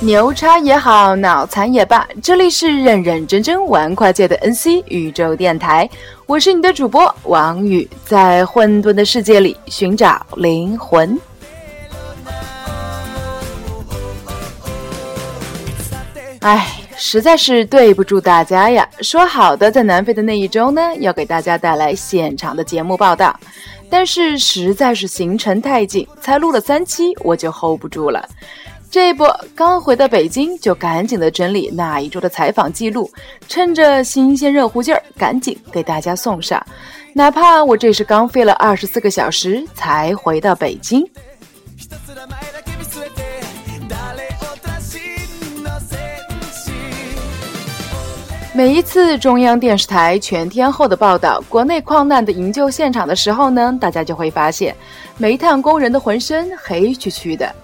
[0.00, 5.90] 牛叉也好，脑残也罢，这里是认认真真玩跨界的 NC 宇宙电台，
[6.24, 11.18] 我是你的主播王宇，在混沌的世界里寻找灵魂。
[16.42, 16.64] 哎，
[16.96, 18.88] 实在是对不住大家呀！
[19.00, 23.36] 说好的在南非的那一周呢，要给大家带来现场的节目报道，
[23.90, 28.24] 但是实在是行程太紧，才录了三期我就 hold 不住了。
[28.90, 33.10] 这一波刚回到北京，就赶紧的整理那一周的采访记录，
[33.46, 36.64] 趁着新鲜热乎劲儿，赶紧给大家送上。
[37.12, 41.06] 哪怕我这是刚飞了二十四个小时才回到北京。
[48.54, 54.74] 每一次中央电视台全天候的报道国内矿难的营救现场的时候呢，大家就会发现，
[55.18, 57.54] 煤炭工人的浑身黑黢黢的。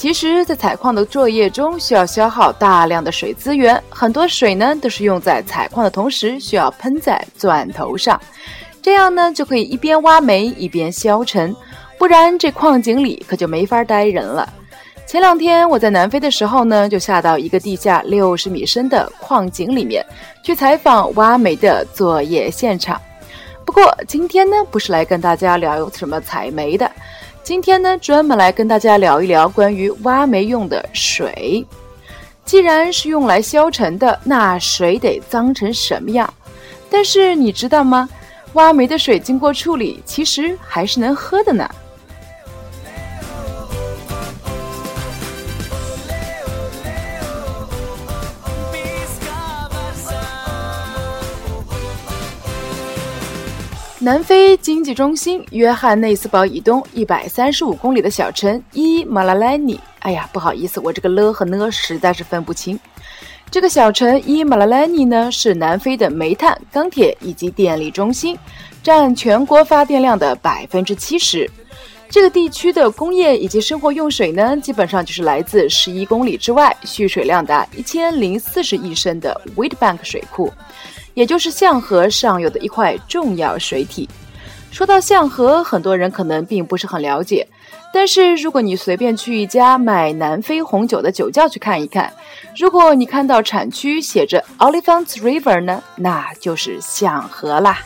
[0.00, 8.18] 其实，在采矿的作业中，需要消耗大量的水资源，很多水呢都是用在采矿的同时需要喷在钻头上，
[8.80, 11.52] 这样呢就可以一边挖煤一边消沉，
[11.98, 14.48] 不然这矿井里可就没法待人了。
[15.04, 20.06] 前两天我在南非的时候呢，就下到一个地下六十米深的矿井里面
[20.44, 23.00] 去采访挖煤的作业现场。
[23.66, 26.88] 不过今天呢，不是来跟大家聊什么采煤的。
[27.48, 31.66] 今天呢，专门来跟大家聊一聊关于挖煤用的水。
[32.44, 36.30] 既然是用来消沉的，那水得脏成什么样？
[36.90, 38.06] 但是你知道吗？
[38.52, 41.66] 挖煤的水经过处理，其实还是能喝的呢。
[54.08, 59.78] 南非经济中心约翰内斯堡以东一百三十五公里的小城伊马拉莱尼。
[59.98, 62.80] 哎呀，不好意思，我这个了和呢实在是分不清。
[63.50, 68.34] 这个小城伊马拉莱尼呢，是南非的煤炭、钢铁以及电力中心，
[68.82, 71.46] 占全国发电量的百分之七十。
[72.08, 80.50] 这个地区的工业以及生活用水呢，基本上就是来自十一公里之外、蓄水量达一千零四十亿升的 Witbank 水库。
[81.18, 84.08] 也就是象河上游的一块重要水体。
[84.70, 87.44] 说到象河，很多人可能并不是很了解，
[87.92, 92.12] 但是如果你随便去一家买南非红酒的酒窖去看一看，
[92.56, 97.80] 如果你看到产区写着 Oliphant River 呢，那就是象河啦。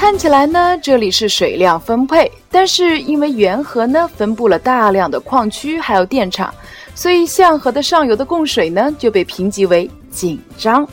[0.00, 6.52] 看起来呢，这里是水量分配，但是因为沿河呢分布了大量的矿区还有电厂，
[6.94, 10.88] 所以象河的上游的供水呢就被评级为紧张。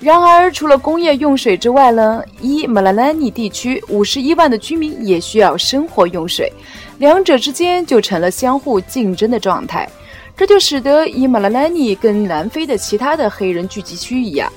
[0.00, 6.50] 然而，除了工业用水之外呢，伊马拉兰尼地区五十一万的居民也需要生活用水，
[6.96, 9.86] 两者之间就成了相互竞争的状态，
[10.34, 14.50] 这就使得伊马拉兰尼跟南非的其他的黑人聚集区一样。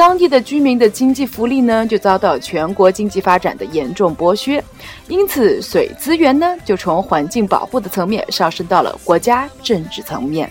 [0.00, 4.64] 当地的居民的经济福利呢，就遭到全国经济发展的严重剥削，
[5.08, 10.50] 因此水资源呢，就从环境保护的层面上升到了国家政治层面。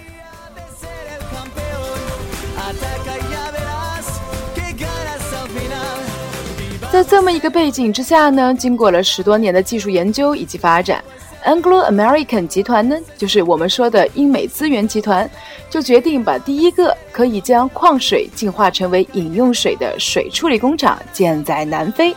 [6.92, 11.04] 在这么一个背景之下呢，经过了十多年的技术研究以及发展。
[11.50, 15.28] Anglo American 集团呢，就是我们说的英美资源集团，
[15.68, 22.16] 就决定把第一个可以将矿水净化成为饮用水的水处理工厂建在南非。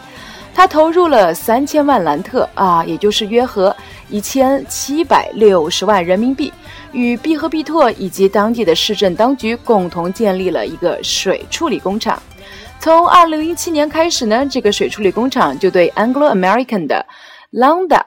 [0.55, 3.75] 他投入了三千万兰特啊，也就是约合
[4.11, 6.53] 一千七百六十万人民币，
[6.93, 12.23] 与毕和毕拓以及当地的市政当局共同建立了一个水处理工厂。
[12.79, 17.07] 从二零零七年开始呢，这个水处理工厂就对 Anglo American 的
[17.51, 18.03] Landa。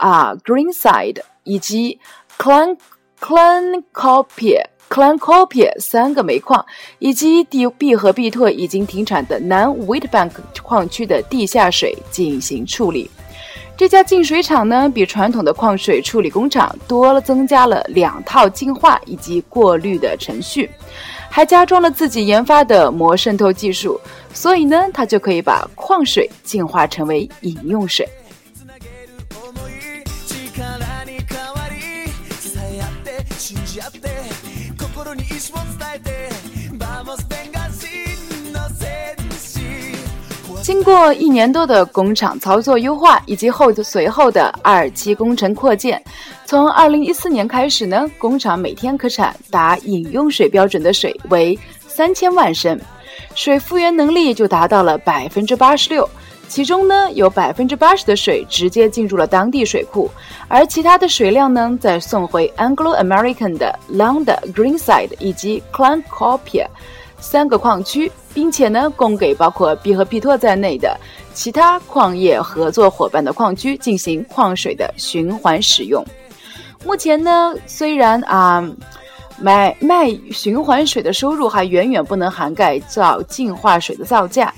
[0.00, 1.98] 啊，Greenside 以及
[2.38, 2.76] Clan
[3.20, 6.64] Clancopia Clancopia 三个煤矿，
[6.98, 10.32] 以及第 B 和 B 特已经停产的南 Witbank
[10.62, 13.10] 矿区的地下水进行处理。
[13.76, 20.70] 这家净水厂呢，比传统的矿水处理工厂多了增加了两套净化以及过滤的程序，
[21.28, 24.00] 还加装了自己研发的膜渗透技术，
[24.32, 28.08] 所以呢，它就可以把矿水净化成为饮用水。
[40.62, 46.02] 经过一年多的工厂操作优化以及后随后的二期工程扩建，
[46.46, 52.80] 从二零一四年开始呢，工厂每天可产达饮用水标准的水为三千万升，
[53.34, 56.08] 水复原能力就达到了百分之八十六，
[56.48, 60.10] 其中呢有百分之八十的水直接进入了当地水库，
[60.48, 66.66] 而其他的水量呢再送回 Anglo American 的 Landa、Greenside 以及 Clan Copia
[67.18, 70.96] 三个矿区，并且呢供给包括 B 和 P 托在内的
[71.32, 76.04] 其他矿业合作伙伴的矿区进行矿水的循环使用。
[76.84, 78.64] 目前呢，虽然啊。
[79.36, 84.54] 买卖循环水的收入还远远不能涵盖造净化水的造价，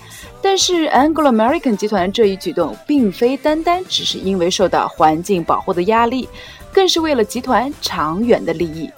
[0.49, 6.29] 但是 Anglo American 集团这一举动并非单单只是因为受到环境保护的压力，
[6.73, 8.89] 更是为了集团长远的利益。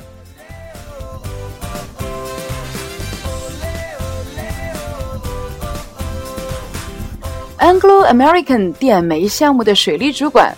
[7.58, 10.54] Anglo American 电煤项目的水利主管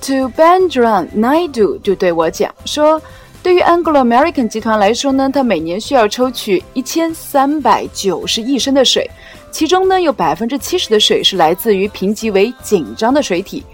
[0.00, 3.00] To Bandran Naidu 就对我讲说。
[3.48, 9.10] 对于 Anglo American 集团来说呢，它每年需要抽取一千三百九十亿升的水，
[9.50, 13.64] 其中呢有百分之七十的水是来自于评级为紧张的水体，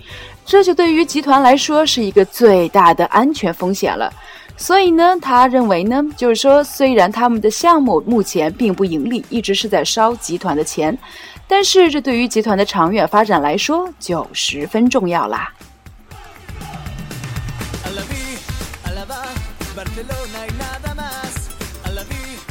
[0.47, 4.13] 这就对于集团来说是一个最大的安全风险了。
[4.57, 10.97] 所以呢，他认为呢，就是说，虽然他们的项目目前并不盈利，一直是在烧集团的钱，
[11.49, 15.53] 但是这对于集团的长远发展来说就十分重要啦。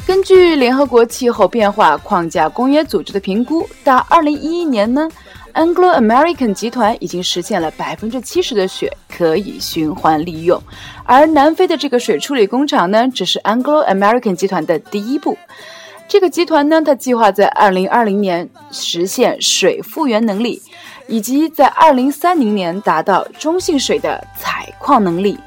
[0.06, 5.10] 根据联合国气候变化框架公约组织的评估，到二零一一年呢
[5.54, 10.62] ，Anglo American 集团已经实现了百分之七十的水可以循环利用，
[11.06, 15.38] 而南非的这个水处理工厂呢，只是 Anglo American 集团的第一步。
[16.08, 20.62] 这个集团呢，它计划在二零二零年实现水复原能力，
[21.08, 25.40] 以及在二零三零年达到中性水的采矿能力。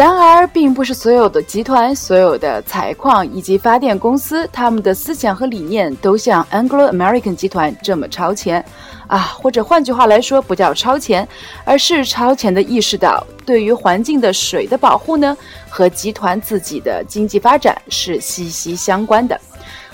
[0.00, 8.64] 然而，并不是所有的集团、所有的采矿以及发电公司，他们的思想和理念都像 Anglo American 集团这么超前，
[9.06, 11.28] 啊，或者换句话来说，不叫超前，
[11.66, 15.36] 而是超前的意识到，对于环境的水的保护呢，
[15.68, 19.38] 和集团自己的经济发展是息息相关的。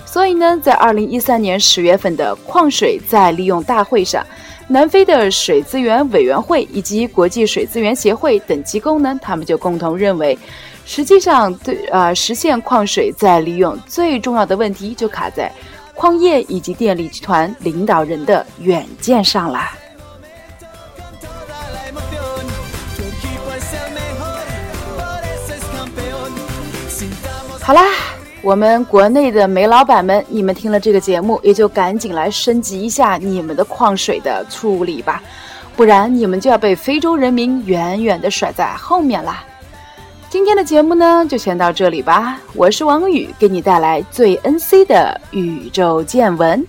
[0.05, 4.25] 所以呢，在二零一三年十月份的矿水再利用大会上。
[4.69, 10.37] 南非的水资源委员会以及国际水资源协会等机构呢，他们就共同认为，
[10.85, 15.49] 实际上对呃实现矿水再利用最重要的问题就卡在
[15.95, 19.73] 矿业以及电力集团领导人的远见上啦。
[27.61, 28.16] 好啦。
[28.43, 35.21] 我们国内的煤老板们，你们听了这个节目，也就赶紧来升级一下你们的矿水的处理吧，
[35.75, 39.43] 不然你们就要被非洲人民远远的甩在后面啦。
[40.29, 42.39] 今天的节目呢，就先到这里吧。
[42.53, 46.65] 我是王宇，给你带来最 NC 的宇宙见闻。